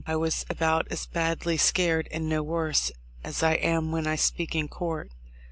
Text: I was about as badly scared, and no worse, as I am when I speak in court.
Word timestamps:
I 0.07 0.15
was 0.15 0.47
about 0.49 0.87
as 0.89 1.05
badly 1.05 1.57
scared, 1.57 2.07
and 2.11 2.27
no 2.27 2.41
worse, 2.41 2.91
as 3.23 3.43
I 3.43 3.53
am 3.53 3.91
when 3.91 4.07
I 4.07 4.15
speak 4.15 4.55
in 4.55 4.67
court. 4.67 5.11